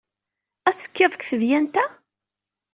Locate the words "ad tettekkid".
0.67-1.11